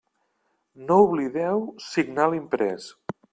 [0.87, 2.89] No oblideu signar l'imprès.